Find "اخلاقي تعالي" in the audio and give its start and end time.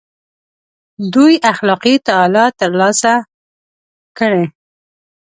1.51-2.45